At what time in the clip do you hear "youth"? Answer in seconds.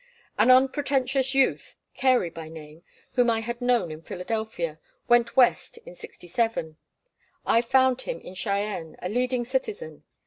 1.35-1.75